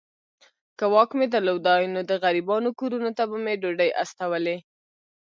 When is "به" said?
3.29-3.37